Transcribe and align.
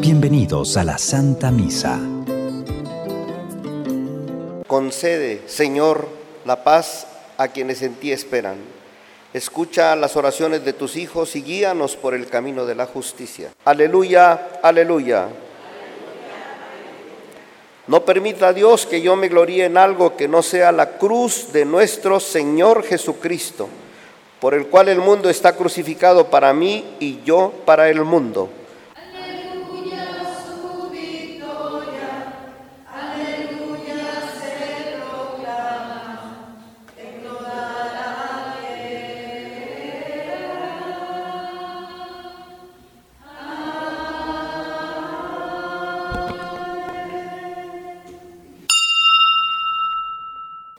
Bienvenidos 0.00 0.76
a 0.76 0.84
la 0.84 0.98
Santa 0.98 1.50
Misa. 1.50 1.98
Concede, 4.66 5.42
Señor, 5.46 6.08
la 6.44 6.62
paz 6.64 7.06
a 7.36 7.48
quienes 7.48 7.82
en 7.82 7.94
ti 7.94 8.12
esperan. 8.12 8.56
Escucha 9.32 9.94
las 9.96 10.16
oraciones 10.16 10.64
de 10.64 10.72
tus 10.72 10.96
hijos 10.96 11.36
y 11.36 11.42
guíanos 11.42 11.96
por 11.96 12.14
el 12.14 12.26
camino 12.26 12.66
de 12.66 12.74
la 12.74 12.86
justicia. 12.86 13.52
Aleluya, 13.64 14.60
aleluya. 14.62 15.28
No 17.86 18.04
permita 18.04 18.52
Dios 18.52 18.86
que 18.86 19.00
yo 19.00 19.16
me 19.16 19.28
gloríe 19.28 19.64
en 19.64 19.76
algo 19.76 20.16
que 20.16 20.28
no 20.28 20.42
sea 20.42 20.70
la 20.70 20.98
cruz 20.98 21.52
de 21.52 21.64
nuestro 21.64 22.20
Señor 22.20 22.84
Jesucristo, 22.84 23.68
por 24.40 24.54
el 24.54 24.66
cual 24.66 24.88
el 24.88 24.98
mundo 24.98 25.28
está 25.28 25.54
crucificado 25.54 26.28
para 26.28 26.52
mí 26.54 26.96
y 26.98 27.22
yo 27.24 27.52
para 27.66 27.88
el 27.90 28.02
mundo. 28.04 28.48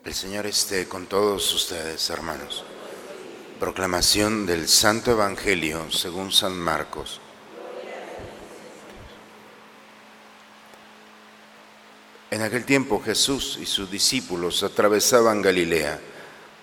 El 0.04 0.18
Señor 0.18 0.46
esté 0.46 0.86
con 0.88 1.06
todos 1.06 1.54
ustedes, 1.54 2.10
hermanos. 2.10 2.64
Proclamación 3.62 4.44
del 4.44 4.66
Santo 4.66 5.12
Evangelio 5.12 5.88
según 5.92 6.32
San 6.32 6.58
Marcos. 6.58 7.20
En 12.32 12.42
aquel 12.42 12.64
tiempo 12.64 13.00
Jesús 13.00 13.60
y 13.62 13.66
sus 13.66 13.88
discípulos 13.88 14.64
atravesaban 14.64 15.42
Galilea, 15.42 16.00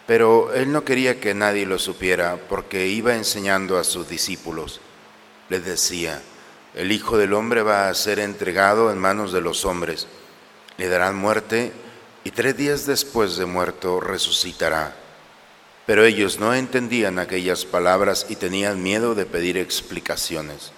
pero 0.08 0.54
él 0.54 0.74
no 0.74 0.84
quería 0.84 1.22
que 1.22 1.34
nadie 1.34 1.66
lo 1.66 1.80
supiera 1.80 2.38
porque 2.50 2.88
iba 2.88 3.16
enseñando 3.16 3.78
a 3.78 3.86
sus 3.86 4.10
discípulos. 4.10 4.82
Les 5.48 5.64
decía, 5.64 6.22
el 6.76 6.92
Hijo 6.92 7.18
del 7.18 7.32
Hombre 7.34 7.62
va 7.62 7.88
a 7.88 7.94
ser 7.94 8.20
entregado 8.20 8.92
en 8.92 8.98
manos 8.98 9.32
de 9.32 9.40
los 9.40 9.64
hombres, 9.64 10.08
le 10.76 10.90
darán 10.90 11.16
muerte 11.16 11.72
y 12.26 12.32
tres 12.32 12.58
días 12.58 12.86
después 12.86 13.38
de 13.38 13.46
muerto 13.46 14.02
resucitará. 14.02 15.09
Pero 15.90 16.06
ellos 16.06 16.40
no 16.40 16.54
entendían 16.54 17.18
aquellas 17.18 17.66
palabras 17.66 18.28
y 18.30 18.36
tenían 18.36 18.84
miedo 18.84 19.16
de 19.16 19.26
pedir 19.26 19.58
explicaciones. 19.58 20.72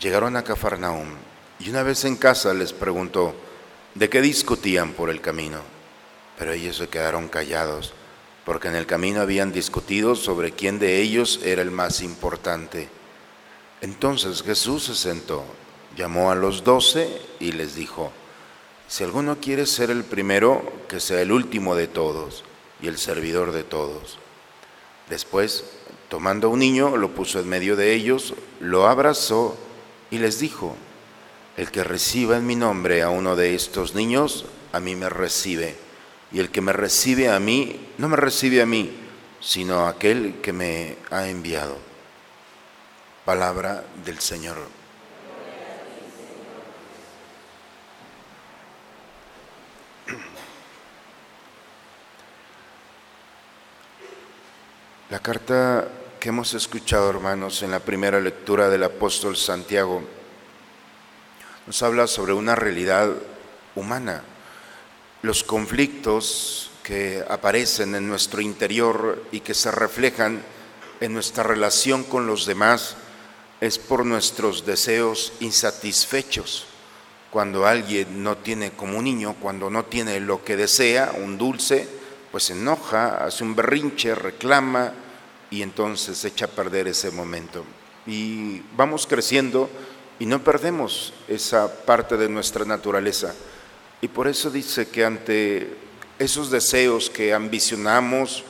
Llegaron 0.00 0.36
a 0.36 0.42
Cafarnaum 0.42 1.10
y 1.58 1.68
una 1.68 1.82
vez 1.82 2.02
en 2.06 2.16
casa 2.16 2.54
les 2.54 2.72
preguntó 2.72 3.34
de 3.94 4.08
qué 4.08 4.22
discutían 4.22 4.94
por 4.94 5.10
el 5.10 5.20
camino. 5.20 5.58
Pero 6.38 6.54
ellos 6.54 6.78
se 6.78 6.88
quedaron 6.88 7.28
callados, 7.28 7.92
porque 8.46 8.68
en 8.68 8.76
el 8.76 8.86
camino 8.86 9.20
habían 9.20 9.52
discutido 9.52 10.14
sobre 10.14 10.52
quién 10.52 10.78
de 10.78 11.02
ellos 11.02 11.40
era 11.44 11.60
el 11.60 11.70
más 11.70 12.00
importante. 12.00 12.88
Entonces 13.82 14.42
Jesús 14.42 14.84
se 14.84 14.94
sentó, 14.94 15.44
llamó 15.94 16.30
a 16.30 16.34
los 16.34 16.64
doce 16.64 17.20
y 17.38 17.52
les 17.52 17.74
dijo, 17.74 18.12
si 18.88 19.04
alguno 19.04 19.42
quiere 19.42 19.66
ser 19.66 19.90
el 19.90 20.04
primero, 20.04 20.86
que 20.88 21.00
sea 21.00 21.20
el 21.20 21.32
último 21.32 21.74
de 21.74 21.86
todos 21.86 22.44
y 22.80 22.88
el 22.88 22.98
servidor 22.98 23.52
de 23.52 23.64
todos. 23.64 24.18
Después, 25.08 25.64
tomando 26.08 26.50
un 26.50 26.58
niño, 26.58 26.96
lo 26.96 27.10
puso 27.14 27.40
en 27.40 27.48
medio 27.48 27.76
de 27.76 27.94
ellos, 27.94 28.34
lo 28.60 28.86
abrazó 28.86 29.56
y 30.10 30.18
les 30.18 30.38
dijo, 30.38 30.76
el 31.56 31.70
que 31.70 31.84
reciba 31.84 32.36
en 32.36 32.46
mi 32.46 32.56
nombre 32.56 33.02
a 33.02 33.10
uno 33.10 33.36
de 33.36 33.54
estos 33.54 33.94
niños, 33.94 34.44
a 34.72 34.80
mí 34.80 34.94
me 34.94 35.08
recibe. 35.08 35.76
Y 36.32 36.40
el 36.40 36.50
que 36.50 36.60
me 36.60 36.72
recibe 36.72 37.30
a 37.30 37.40
mí, 37.40 37.88
no 37.98 38.08
me 38.08 38.16
recibe 38.16 38.60
a 38.60 38.66
mí, 38.66 38.92
sino 39.40 39.86
a 39.86 39.90
aquel 39.90 40.40
que 40.42 40.52
me 40.52 40.96
ha 41.10 41.28
enviado. 41.28 41.78
Palabra 43.24 43.84
del 44.04 44.18
Señor. 44.18 44.75
La 55.16 55.22
carta 55.22 55.88
que 56.20 56.28
hemos 56.28 56.52
escuchado, 56.52 57.08
hermanos, 57.08 57.62
en 57.62 57.70
la 57.70 57.78
primera 57.80 58.20
lectura 58.20 58.68
del 58.68 58.84
apóstol 58.84 59.34
Santiago, 59.34 60.02
nos 61.66 61.82
habla 61.82 62.06
sobre 62.06 62.34
una 62.34 62.54
realidad 62.54 63.14
humana. 63.74 64.22
Los 65.22 65.42
conflictos 65.42 66.70
que 66.82 67.24
aparecen 67.30 67.94
en 67.94 68.06
nuestro 68.06 68.42
interior 68.42 69.24
y 69.32 69.40
que 69.40 69.54
se 69.54 69.70
reflejan 69.70 70.42
en 71.00 71.14
nuestra 71.14 71.42
relación 71.44 72.04
con 72.04 72.26
los 72.26 72.44
demás 72.44 72.96
es 73.62 73.78
por 73.78 74.04
nuestros 74.04 74.66
deseos 74.66 75.32
insatisfechos. 75.40 76.66
Cuando 77.30 77.66
alguien 77.66 78.22
no 78.22 78.36
tiene 78.36 78.72
como 78.72 78.98
un 78.98 79.04
niño, 79.04 79.34
cuando 79.40 79.70
no 79.70 79.86
tiene 79.86 80.20
lo 80.20 80.44
que 80.44 80.56
desea, 80.56 81.12
un 81.16 81.38
dulce, 81.38 81.88
pues 82.30 82.44
se 82.44 82.52
enoja, 82.52 83.24
hace 83.24 83.44
un 83.44 83.56
berrinche, 83.56 84.14
reclama 84.14 84.92
y 85.56 85.62
entonces 85.62 86.22
echa 86.26 86.44
a 86.44 86.48
perder 86.48 86.86
ese 86.86 87.10
momento. 87.10 87.64
Y 88.06 88.60
vamos 88.76 89.06
creciendo 89.06 89.70
y 90.18 90.26
no 90.26 90.44
perdemos 90.44 91.14
esa 91.28 91.82
parte 91.86 92.18
de 92.18 92.28
nuestra 92.28 92.66
naturaleza. 92.66 93.34
Y 94.02 94.08
por 94.08 94.28
eso 94.28 94.50
dice 94.50 94.88
que 94.88 95.06
ante 95.06 95.74
esos 96.18 96.50
deseos 96.50 97.08
que 97.08 97.32
ambicionamos 97.32 98.44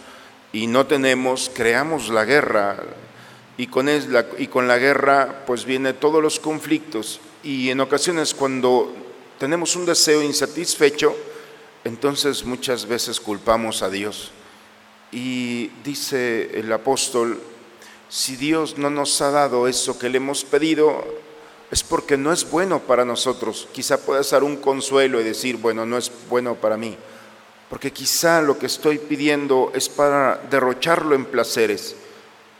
y 0.53 0.66
no 0.66 0.87
tenemos, 0.89 1.49
creamos 1.55 2.09
la 2.09 2.25
guerra. 2.25 2.83
Y 3.56 3.69
con, 3.69 3.87
la, 3.87 4.27
y 4.37 4.49
con 4.49 4.66
la 4.66 4.78
guerra 4.78 5.45
pues 5.47 5.65
viene 5.65 5.93
todos 5.93 6.21
los 6.21 6.41
conflictos. 6.41 7.21
Y 7.45 7.71
en 7.71 7.78
ocasiones 7.78 8.34
cuando 8.34 8.93
tenemos 9.39 9.77
un 9.77 9.87
deseo 9.87 10.25
insatisfecho, 10.25 11.15
entonces 11.84 12.45
muchas 12.45 12.84
veces 12.84 13.21
culpamos 13.21 13.83
a 13.83 13.91
Dios. 13.91 14.33
Y 15.16 15.69
dice 15.82 16.60
el 16.60 16.71
apóstol, 16.71 17.41
si 18.06 18.37
Dios 18.37 18.77
no 18.77 18.91
nos 18.91 19.22
ha 19.22 19.31
dado 19.31 19.66
eso 19.66 19.99
que 19.99 20.10
le 20.10 20.19
hemos 20.19 20.44
pedido, 20.44 21.03
es 21.71 21.82
porque 21.82 22.19
no 22.19 22.34
es 22.34 22.50
bueno 22.50 22.81
para 22.81 23.06
nosotros. 23.06 23.66
Quizá 23.72 23.97
pueda 23.97 24.22
ser 24.22 24.44
un 24.44 24.56
consuelo 24.56 25.19
y 25.19 25.25
decir, 25.25 25.56
bueno, 25.56 25.87
no 25.87 25.97
es 25.97 26.12
bueno 26.28 26.56
para 26.56 26.77
mí. 26.77 26.99
Porque 27.71 27.94
quizá 27.94 28.43
lo 28.43 28.59
que 28.59 28.66
estoy 28.66 28.99
pidiendo 28.99 29.72
es 29.75 29.88
para 29.88 30.37
derrocharlo 30.50 31.15
en 31.15 31.25
placeres. 31.25 31.97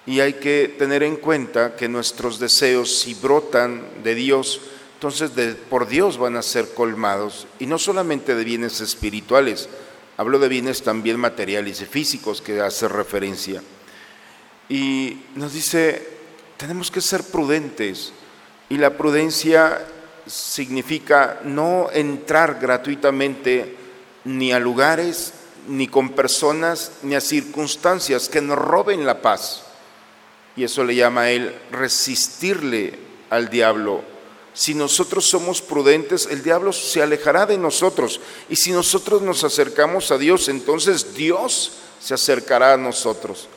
Y 0.07 0.21
hay 0.21 0.33
que 0.33 0.75
tener 0.79 1.03
en 1.03 1.17
cuenta 1.17 1.77
que 1.77 1.91
nuestros 1.91 2.39
deseos, 2.39 3.01
si 3.01 3.13
brotan 3.13 3.83
de 4.03 4.15
Dios, 4.15 4.63
entonces 4.95 5.31
por 5.69 5.87
Dios 5.89 6.17
van 6.17 6.37
a 6.37 6.43
ser 6.43 6.73
colmados, 6.73 7.47
y 7.59 7.67
no 7.67 7.79
solamente 7.79 8.35
de 8.35 8.45
bienes 8.45 8.81
espirituales, 8.81 9.69
hablo 10.17 10.39
de 10.39 10.49
bienes 10.49 10.83
también 10.83 11.19
materiales 11.19 11.81
y 11.81 11.87
físicos 11.87 12.41
que 12.41 12.61
hace 12.61 12.89
referencia. 12.89 13.63
Y 14.69 15.19
nos 15.35 15.53
dice, 15.53 16.07
tenemos 16.57 16.91
que 16.91 17.01
ser 17.01 17.23
prudentes, 17.25 18.13
y 18.69 18.79
la 18.79 18.97
prudencia 18.97 19.87
significa 20.27 21.41
no 21.45 21.89
entrar 21.93 22.59
gratuitamente 22.61 23.77
ni 24.25 24.53
a 24.53 24.59
lugares, 24.59 25.33
ni 25.69 25.87
con 25.87 26.11
personas, 26.11 26.93
ni 27.03 27.15
a 27.15 27.21
circunstancias 27.21 28.29
que 28.29 28.41
nos 28.41 28.59
roben 28.59 29.07
la 29.07 29.23
paz. 29.23 29.63
Y 30.57 30.65
eso 30.65 30.83
le 30.85 30.97
llama 30.97 31.23
a 31.23 31.31
él 31.31 31.55
resistirle 31.71 32.99
al 33.31 33.49
diablo 33.49 34.16
si 34.57 34.73
nosotros 34.73 35.27
somos 35.27 35.61
prudentes, 35.61 36.27
el 36.31 36.43
diablo 36.43 36.73
se 36.73 37.03
alejará 37.03 37.45
de 37.45 37.59
nosotros. 37.59 38.23
Y 38.49 38.57
si 38.57 38.73
nosotros 38.73 39.21
nos 39.21 39.45
acercamos 39.45 40.11
a 40.11 40.17
Dios, 40.17 40.49
entonces 40.49 41.15
Dios 41.15 41.73
se 42.01 42.15
acercará 42.15 42.73
a 42.73 42.79
nosotros. 42.79 43.49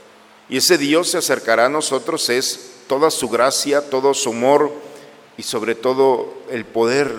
Y 0.49 0.57
ese 0.57 0.77
Dios 0.77 1.11
se 1.11 1.17
acercará 1.17 1.67
a 1.67 1.69
nosotros 1.69 2.27
es 2.27 2.71
toda 2.87 3.11
su 3.11 3.29
gracia, 3.29 3.89
todo 3.89 4.13
su 4.13 4.31
amor 4.31 4.73
y 5.37 5.43
sobre 5.43 5.73
todo 5.73 6.33
el 6.49 6.65
poder 6.65 7.09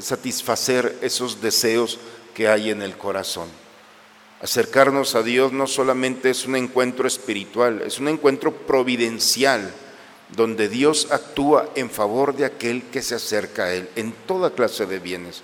satisfacer 0.00 0.98
esos 1.00 1.40
deseos 1.40 2.00
que 2.34 2.48
hay 2.48 2.70
en 2.70 2.82
el 2.82 2.98
corazón. 2.98 3.46
Acercarnos 4.42 5.14
a 5.14 5.22
Dios 5.22 5.52
no 5.52 5.68
solamente 5.68 6.30
es 6.30 6.44
un 6.44 6.56
encuentro 6.56 7.06
espiritual, 7.06 7.82
es 7.82 8.00
un 8.00 8.08
encuentro 8.08 8.52
providencial 8.52 9.72
donde 10.36 10.68
Dios 10.68 11.08
actúa 11.10 11.68
en 11.74 11.90
favor 11.90 12.34
de 12.34 12.44
aquel 12.44 12.82
que 12.84 13.02
se 13.02 13.14
acerca 13.14 13.64
a 13.64 13.74
Él 13.74 13.88
en 13.96 14.12
toda 14.26 14.50
clase 14.50 14.86
de 14.86 14.98
bienes. 14.98 15.42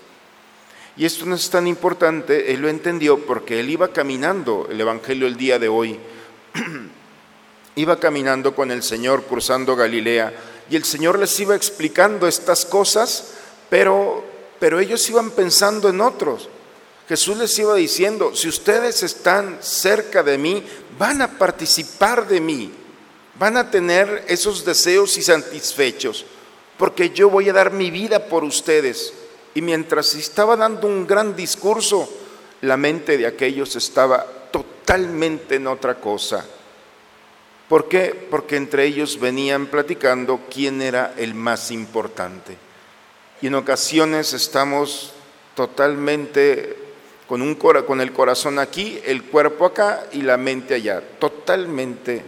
Y 0.97 1.05
esto 1.05 1.25
no 1.25 1.35
es 1.35 1.49
tan 1.49 1.67
importante, 1.67 2.53
Él 2.53 2.61
lo 2.61 2.69
entendió 2.69 3.25
porque 3.25 3.59
Él 3.59 3.69
iba 3.69 3.89
caminando 3.89 4.67
el 4.69 4.79
Evangelio 4.79 5.27
el 5.27 5.35
día 5.35 5.59
de 5.59 5.67
hoy 5.67 5.99
Iba 7.75 7.99
caminando 7.99 8.55
con 8.55 8.71
el 8.71 8.83
Señor 8.83 9.23
cruzando 9.23 9.75
Galilea 9.75 10.33
y 10.69 10.75
el 10.75 10.85
Señor 10.85 11.19
les 11.19 11.37
iba 11.39 11.55
explicando 11.55 12.27
estas 12.27 12.65
cosas, 12.65 13.33
pero, 13.69 14.23
pero 14.59 14.79
ellos 14.79 15.07
iban 15.09 15.31
pensando 15.31 15.89
en 15.89 15.99
otros. 15.99 16.49
Jesús 17.07 17.37
les 17.37 17.57
iba 17.59 17.75
diciendo, 17.75 18.33
si 18.33 18.47
ustedes 18.47 19.03
están 19.03 19.57
cerca 19.61 20.23
de 20.23 20.37
mí, 20.37 20.63
van 20.97 21.21
a 21.21 21.37
participar 21.37 22.27
de 22.27 22.39
mí, 22.39 22.71
van 23.37 23.57
a 23.57 23.69
tener 23.69 24.25
esos 24.27 24.65
deseos 24.65 25.17
y 25.17 25.21
satisfechos, 25.21 26.25
porque 26.77 27.09
yo 27.09 27.29
voy 27.29 27.49
a 27.49 27.53
dar 27.53 27.71
mi 27.71 27.91
vida 27.91 28.27
por 28.27 28.43
ustedes. 28.43 29.13
Y 29.53 29.61
mientras 29.61 30.13
estaba 30.15 30.55
dando 30.55 30.87
un 30.87 31.07
gran 31.07 31.35
discurso, 31.35 32.09
la 32.61 32.77
mente 32.77 33.17
de 33.17 33.27
aquellos 33.27 33.75
estaba 33.75 34.25
totalmente 34.51 35.55
en 35.55 35.67
otra 35.67 35.95
cosa. 35.95 36.45
¿Por 37.69 37.87
qué? 37.87 38.27
Porque 38.29 38.57
entre 38.57 38.85
ellos 38.85 39.19
venían 39.19 39.67
platicando 39.67 40.41
quién 40.53 40.81
era 40.81 41.13
el 41.17 41.33
más 41.33 41.71
importante. 41.71 42.57
Y 43.41 43.47
en 43.47 43.55
ocasiones 43.55 44.33
estamos 44.33 45.13
totalmente 45.55 46.77
con, 47.27 47.41
un, 47.41 47.55
con 47.55 48.01
el 48.01 48.13
corazón 48.13 48.59
aquí, 48.59 48.99
el 49.05 49.23
cuerpo 49.23 49.65
acá 49.65 50.05
y 50.11 50.21
la 50.21 50.37
mente 50.37 50.75
allá, 50.75 51.01
totalmente 51.19 52.23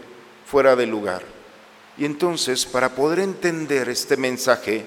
fuera 0.49 0.75
de 0.75 0.85
lugar. 0.85 1.23
Y 1.97 2.05
entonces, 2.05 2.65
para 2.65 2.95
poder 2.95 3.19
entender 3.19 3.89
este 3.89 4.17
mensaje, 4.17 4.85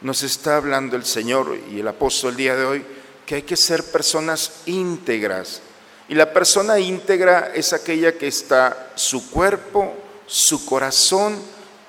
nos 0.00 0.22
está 0.22 0.56
hablando 0.56 0.96
el 0.96 1.04
Señor 1.04 1.58
y 1.70 1.80
el 1.80 1.88
apóstol 1.88 2.30
el 2.30 2.36
día 2.36 2.56
de 2.56 2.64
hoy 2.64 2.84
que 3.26 3.36
hay 3.36 3.42
que 3.42 3.56
ser 3.56 3.84
personas 3.84 4.62
íntegras. 4.66 5.62
Y 6.08 6.14
la 6.14 6.32
persona 6.32 6.78
íntegra 6.78 7.52
es 7.54 7.72
aquella 7.72 8.16
que 8.16 8.28
está 8.28 8.92
su 8.94 9.30
cuerpo, 9.30 9.94
su 10.26 10.64
corazón 10.66 11.38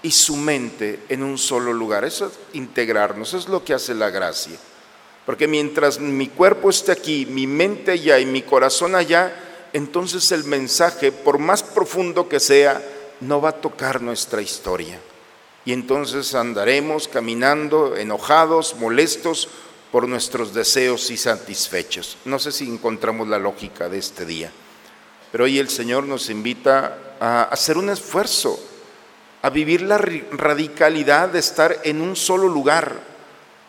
y 0.02 0.12
su 0.12 0.36
mente 0.38 1.02
en 1.10 1.24
un 1.24 1.38
solo 1.38 1.74
lugar. 1.74 2.06
Eso 2.06 2.28
es 2.28 2.34
integrarnos, 2.54 3.34
es 3.34 3.50
lo 3.50 3.64
que 3.64 3.74
hace 3.74 3.94
la 3.94 4.10
gracia. 4.10 4.58
Porque 5.26 5.48
mientras 5.48 6.00
mi 6.00 6.28
cuerpo 6.30 6.70
esté 6.70 6.92
aquí, 6.92 7.26
mi 7.26 7.48
mente 7.48 7.92
allá 7.92 8.20
y 8.20 8.26
mi 8.26 8.44
corazón 8.44 8.96
allá, 8.96 9.34
entonces 9.74 10.32
el 10.32 10.46
mensaje, 10.46 11.12
por 11.12 11.38
más 11.38 11.62
profundo 11.62 12.30
que 12.30 12.40
sea, 12.40 12.82
no 13.22 13.42
va 13.42 13.50
a 13.50 13.62
tocar 13.62 14.02
nuestra 14.02 14.42
historia. 14.42 15.00
Y 15.66 15.74
entonces 15.74 16.36
andaremos 16.36 17.08
caminando 17.08 17.96
enojados, 17.96 18.76
molestos 18.76 19.50
por 19.92 20.08
nuestros 20.08 20.54
deseos 20.54 21.10
y 21.10 21.18
satisfechos. 21.18 22.18
No 22.26 22.38
sé 22.38 22.52
si 22.52 22.68
encontramos 22.68 23.28
la 23.28 23.40
lógica 23.40 23.90
de 23.90 23.98
este 23.98 24.26
día, 24.26 24.52
pero 25.32 25.46
hoy 25.46 25.58
el 25.58 25.70
Señor 25.70 26.04
nos 26.06 26.30
invita 26.30 27.16
a 27.20 27.44
hacer 27.44 27.78
un 27.78 27.90
esfuerzo, 27.90 28.60
a 29.42 29.50
vivir 29.50 29.82
la 29.82 29.98
radicalidad 29.98 31.30
de 31.30 31.40
estar 31.40 31.80
en 31.84 32.02
un 32.02 32.16
solo 32.16 32.48
lugar. 32.48 33.00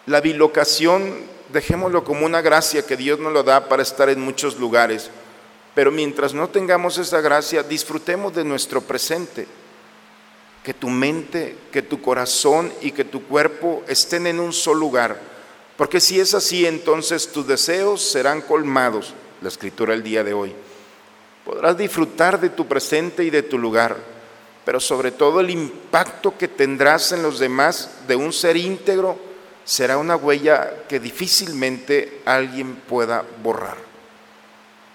La 0.06 0.20
bilocación 0.20 1.36
dejémoslo 1.52 2.04
como 2.04 2.26
una 2.26 2.40
gracia 2.40 2.84
que 2.84 2.96
Dios 2.96 3.18
nos 3.18 3.32
lo 3.32 3.42
da 3.42 3.68
para 3.68 3.82
estar 3.82 4.08
en 4.08 4.20
muchos 4.20 4.58
lugares. 4.58 5.10
Pero 5.76 5.90
mientras 5.90 6.32
no 6.32 6.48
tengamos 6.48 6.96
esa 6.96 7.20
gracia, 7.20 7.62
disfrutemos 7.62 8.34
de 8.34 8.44
nuestro 8.44 8.80
presente. 8.80 9.46
Que 10.64 10.72
tu 10.72 10.88
mente, 10.88 11.54
que 11.70 11.82
tu 11.82 12.00
corazón 12.00 12.72
y 12.80 12.92
que 12.92 13.04
tu 13.04 13.24
cuerpo 13.24 13.84
estén 13.86 14.26
en 14.26 14.40
un 14.40 14.54
solo 14.54 14.80
lugar. 14.80 15.20
Porque 15.76 16.00
si 16.00 16.18
es 16.18 16.32
así, 16.32 16.64
entonces 16.64 17.30
tus 17.30 17.46
deseos 17.46 18.00
serán 18.00 18.40
colmados. 18.40 19.12
La 19.42 19.48
escritura 19.48 19.92
el 19.92 20.02
día 20.02 20.24
de 20.24 20.32
hoy. 20.32 20.54
Podrás 21.44 21.76
disfrutar 21.76 22.40
de 22.40 22.48
tu 22.48 22.66
presente 22.66 23.22
y 23.22 23.28
de 23.28 23.42
tu 23.42 23.58
lugar, 23.58 23.98
pero 24.64 24.80
sobre 24.80 25.10
todo 25.12 25.40
el 25.40 25.50
impacto 25.50 26.38
que 26.38 26.48
tendrás 26.48 27.12
en 27.12 27.22
los 27.22 27.38
demás 27.38 27.90
de 28.08 28.16
un 28.16 28.32
ser 28.32 28.56
íntegro 28.56 29.18
será 29.62 29.98
una 29.98 30.16
huella 30.16 30.84
que 30.88 30.98
difícilmente 30.98 32.22
alguien 32.24 32.76
pueda 32.76 33.26
borrar. 33.42 33.85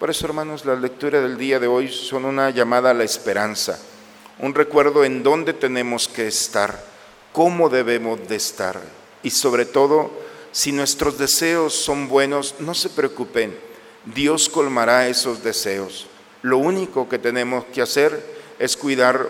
Por 0.02 0.10
eso, 0.10 0.26
hermanos, 0.26 0.66
la 0.66 0.74
lectura 0.74 1.22
del 1.22 1.38
día 1.38 1.60
de 1.60 1.68
hoy 1.68 1.88
son 1.88 2.26
una 2.26 2.50
llamada 2.50 2.90
a 2.90 2.94
la 2.96 3.04
esperanza, 3.04 3.78
un 4.40 4.56
recuerdo 4.56 5.04
en 5.04 5.22
dónde 5.22 5.54
tenemos 5.54 6.08
que 6.08 6.26
estar, 6.26 6.84
cómo 7.32 7.70
debemos 7.70 8.28
de 8.28 8.36
estar 8.36 8.82
y 9.22 9.30
sobre 9.30 9.64
todo, 9.64 10.10
si 10.52 10.72
nuestros 10.72 11.20
deseos 11.20 11.76
son 11.76 12.08
buenos, 12.08 12.56
no 12.58 12.74
se 12.74 12.90
preocupen, 12.90 13.56
Dios 14.06 14.50
colmará 14.50 15.08
esos 15.08 15.44
deseos. 15.44 16.08
Lo 16.42 16.58
único 16.58 17.08
que 17.08 17.20
tenemos 17.20 17.66
que 17.66 17.84
hacer 17.84 18.26
es 18.58 18.76
cuidar 18.76 19.30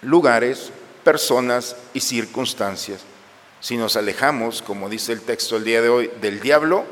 lugares, 0.00 0.70
personas 1.02 1.74
y 1.92 1.98
circunstancias. 1.98 3.00
Si 3.58 3.76
nos 3.76 3.96
alejamos, 3.96 4.62
como 4.62 4.88
dice 4.88 5.10
el 5.10 5.22
texto 5.22 5.56
el 5.56 5.64
día 5.64 5.82
de 5.82 5.88
hoy, 5.88 6.10
del 6.20 6.38
diablo, 6.38 6.84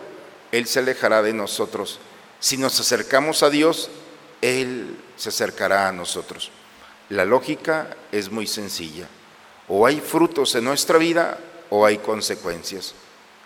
Él 0.50 0.66
se 0.66 0.80
alejará 0.80 1.22
de 1.22 1.32
nosotros. 1.32 2.00
Si 2.40 2.56
nos 2.56 2.80
acercamos 2.80 3.42
a 3.42 3.50
Dios, 3.50 3.90
Él 4.40 4.96
se 5.16 5.28
acercará 5.28 5.88
a 5.88 5.92
nosotros. 5.92 6.50
La 7.10 7.24
lógica 7.24 7.96
es 8.10 8.30
muy 8.30 8.46
sencilla. 8.46 9.06
O 9.68 9.86
hay 9.86 10.00
frutos 10.00 10.54
en 10.54 10.64
nuestra 10.64 10.98
vida 10.98 11.38
o 11.68 11.84
hay 11.84 11.98
consecuencias. 11.98 12.94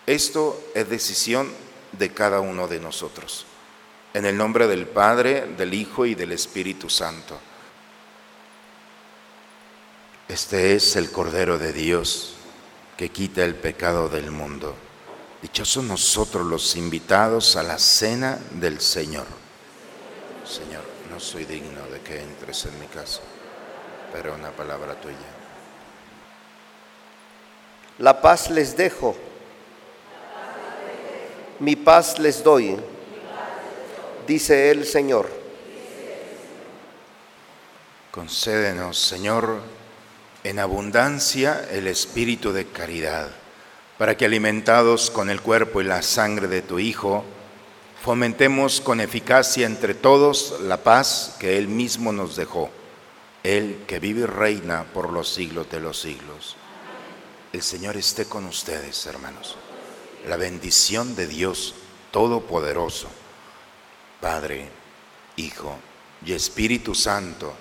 Esto 0.06 0.62
es 0.74 0.88
decisión 0.88 1.50
de 1.92 2.12
cada 2.12 2.40
uno 2.40 2.68
de 2.68 2.78
nosotros. 2.78 3.46
En 4.14 4.24
el 4.26 4.36
nombre 4.36 4.68
del 4.68 4.86
Padre, 4.86 5.46
del 5.58 5.74
Hijo 5.74 6.06
y 6.06 6.14
del 6.14 6.32
Espíritu 6.32 6.88
Santo. 6.88 7.38
Este 10.28 10.74
es 10.74 10.96
el 10.96 11.10
Cordero 11.10 11.58
de 11.58 11.72
Dios 11.72 12.34
que 12.96 13.08
quita 13.08 13.44
el 13.44 13.56
pecado 13.56 14.08
del 14.08 14.30
mundo. 14.30 14.74
Dichosos 15.44 15.84
nosotros 15.84 16.46
los 16.46 16.74
invitados 16.74 17.56
a 17.56 17.62
la 17.62 17.78
cena 17.78 18.38
del 18.52 18.80
Señor. 18.80 19.26
Señor, 20.42 20.82
no 21.10 21.20
soy 21.20 21.44
digno 21.44 21.86
de 21.92 22.00
que 22.00 22.18
entres 22.18 22.64
en 22.64 22.80
mi 22.80 22.86
casa, 22.86 23.20
pero 24.10 24.34
una 24.34 24.52
palabra 24.52 24.98
tuya. 24.98 25.18
La 27.98 28.22
paz 28.22 28.48
les 28.48 28.74
dejo, 28.74 29.14
mi 31.60 31.76
paz 31.76 32.18
les 32.18 32.42
doy, 32.42 32.78
dice 34.26 34.70
el 34.70 34.86
Señor. 34.86 35.28
Concédenos, 38.10 38.98
Señor, 38.98 39.60
en 40.42 40.58
abundancia 40.58 41.68
el 41.70 41.86
espíritu 41.86 42.50
de 42.50 42.66
caridad, 42.66 43.43
para 43.98 44.16
que 44.16 44.24
alimentados 44.24 45.10
con 45.10 45.30
el 45.30 45.40
cuerpo 45.40 45.80
y 45.80 45.84
la 45.84 46.02
sangre 46.02 46.48
de 46.48 46.62
tu 46.62 46.78
Hijo, 46.78 47.24
fomentemos 48.02 48.80
con 48.80 49.00
eficacia 49.00 49.66
entre 49.66 49.94
todos 49.94 50.60
la 50.62 50.82
paz 50.82 51.36
que 51.38 51.56
Él 51.56 51.68
mismo 51.68 52.12
nos 52.12 52.36
dejó, 52.36 52.70
Él 53.42 53.84
que 53.86 54.00
vive 54.00 54.22
y 54.22 54.26
reina 54.26 54.84
por 54.92 55.12
los 55.12 55.28
siglos 55.28 55.70
de 55.70 55.80
los 55.80 56.00
siglos. 56.00 56.56
El 57.52 57.62
Señor 57.62 57.96
esté 57.96 58.24
con 58.26 58.46
ustedes, 58.46 59.06
hermanos. 59.06 59.56
La 60.26 60.36
bendición 60.36 61.14
de 61.14 61.28
Dios 61.28 61.74
Todopoderoso, 62.10 63.08
Padre, 64.20 64.68
Hijo 65.36 65.76
y 66.24 66.32
Espíritu 66.32 66.94
Santo, 66.94 67.54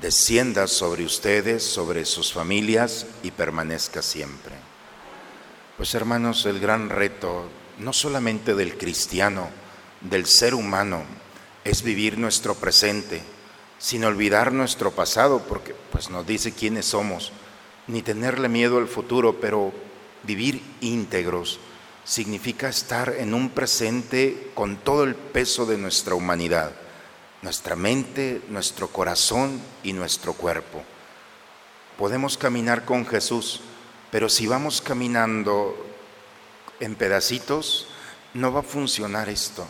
descienda 0.00 0.66
sobre 0.66 1.04
ustedes, 1.04 1.62
sobre 1.64 2.04
sus 2.04 2.32
familias 2.32 3.06
y 3.22 3.30
permanezca 3.30 4.02
siempre. 4.02 4.71
Pues 5.82 5.96
hermanos, 5.96 6.46
el 6.46 6.60
gran 6.60 6.90
reto, 6.90 7.48
no 7.80 7.92
solamente 7.92 8.54
del 8.54 8.78
cristiano, 8.78 9.48
del 10.00 10.26
ser 10.26 10.54
humano, 10.54 11.02
es 11.64 11.82
vivir 11.82 12.18
nuestro 12.18 12.54
presente, 12.54 13.20
sin 13.80 14.04
olvidar 14.04 14.52
nuestro 14.52 14.92
pasado, 14.92 15.42
porque 15.48 15.74
pues 15.90 16.08
nos 16.08 16.24
dice 16.24 16.52
quiénes 16.52 16.86
somos, 16.86 17.32
ni 17.88 18.00
tenerle 18.00 18.48
miedo 18.48 18.78
al 18.78 18.86
futuro, 18.86 19.40
pero 19.40 19.72
vivir 20.22 20.62
íntegros 20.82 21.58
significa 22.04 22.68
estar 22.68 23.16
en 23.18 23.34
un 23.34 23.50
presente 23.50 24.52
con 24.54 24.76
todo 24.76 25.02
el 25.02 25.16
peso 25.16 25.66
de 25.66 25.78
nuestra 25.78 26.14
humanidad 26.14 26.70
nuestra 27.42 27.74
mente, 27.74 28.40
nuestro 28.50 28.86
corazón 28.86 29.60
y 29.82 29.94
nuestro 29.94 30.32
cuerpo. 30.32 30.84
Podemos 31.98 32.38
caminar 32.38 32.84
con 32.84 33.04
Jesús, 33.04 33.62
pero 34.12 34.28
si 34.28 34.46
vamos 34.46 34.82
caminando 34.82 35.74
en 36.80 36.96
pedacitos, 36.96 37.86
no 38.34 38.52
va 38.52 38.60
a 38.60 38.62
funcionar 38.62 39.30
esto. 39.30 39.66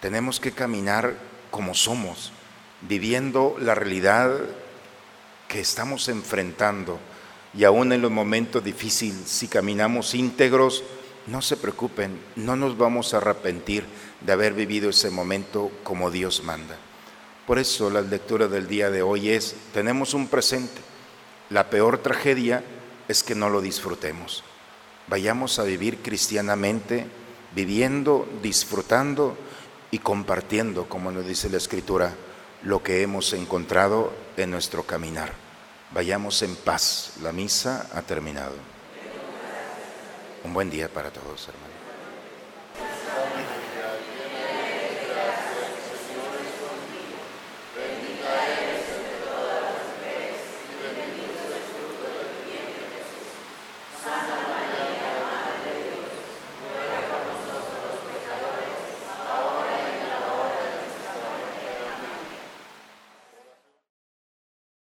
Tenemos 0.00 0.40
que 0.40 0.50
caminar 0.50 1.14
como 1.52 1.74
somos, 1.74 2.32
viviendo 2.80 3.54
la 3.60 3.76
realidad 3.76 4.32
que 5.46 5.60
estamos 5.60 6.08
enfrentando. 6.08 6.98
Y 7.54 7.62
aún 7.62 7.92
en 7.92 8.02
los 8.02 8.10
momentos 8.10 8.64
difíciles, 8.64 9.28
si 9.28 9.46
caminamos 9.46 10.16
íntegros, 10.16 10.82
no 11.28 11.40
se 11.40 11.56
preocupen, 11.56 12.20
no 12.34 12.56
nos 12.56 12.76
vamos 12.76 13.14
a 13.14 13.18
arrepentir 13.18 13.84
de 14.20 14.32
haber 14.32 14.52
vivido 14.52 14.90
ese 14.90 15.10
momento 15.10 15.70
como 15.84 16.10
Dios 16.10 16.42
manda. 16.42 16.76
Por 17.46 17.60
eso 17.60 17.88
la 17.88 18.00
lectura 18.00 18.48
del 18.48 18.66
día 18.66 18.90
de 18.90 19.02
hoy 19.02 19.30
es, 19.30 19.54
tenemos 19.72 20.12
un 20.12 20.26
presente. 20.26 20.80
La 21.50 21.70
peor 21.70 21.98
tragedia 21.98 22.64
es 23.10 23.24
que 23.24 23.34
no 23.34 23.50
lo 23.50 23.60
disfrutemos. 23.60 24.44
Vayamos 25.08 25.58
a 25.58 25.64
vivir 25.64 25.98
cristianamente, 25.98 27.06
viviendo, 27.56 28.28
disfrutando 28.40 29.36
y 29.90 29.98
compartiendo, 29.98 30.88
como 30.88 31.10
nos 31.10 31.26
dice 31.26 31.50
la 31.50 31.56
Escritura, 31.56 32.14
lo 32.62 32.84
que 32.84 33.02
hemos 33.02 33.32
encontrado 33.32 34.12
en 34.36 34.52
nuestro 34.52 34.84
caminar. 34.84 35.32
Vayamos 35.92 36.42
en 36.42 36.54
paz. 36.54 37.14
La 37.20 37.32
misa 37.32 37.90
ha 37.92 38.02
terminado. 38.02 38.54
Un 40.44 40.54
buen 40.54 40.70
día 40.70 40.88
para 40.88 41.10
todos, 41.10 41.48
hermanos. 41.48 41.69